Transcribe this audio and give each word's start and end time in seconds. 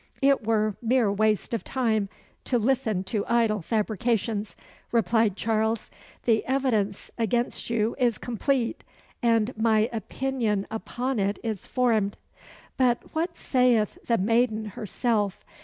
"It 0.23 0.43
were 0.47 0.75
mere 0.81 1.11
waste 1.11 1.53
of 1.53 1.63
time 1.63 2.09
to 2.45 2.57
listen 2.57 3.03
to 3.03 3.23
idle 3.27 3.61
fabrications," 3.61 4.55
replied 4.91 5.35
Charles. 5.35 5.91
"The 6.25 6.43
evidence 6.47 7.11
against 7.19 7.69
you 7.69 7.95
is 7.99 8.17
complete, 8.17 8.83
and 9.21 9.55
my 9.55 9.91
opinion 9.93 10.65
upon 10.71 11.19
it 11.19 11.37
is 11.43 11.67
formed. 11.67 12.17
But 12.77 12.99
what 13.13 13.37
saith 13.37 13.99
the 14.07 14.17
maiden 14.17 14.69
herself? 14.73 15.45